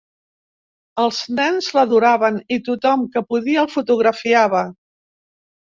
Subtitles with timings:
[1.03, 4.69] Els nens l'adoraven, i tothom que podia el fotografiava.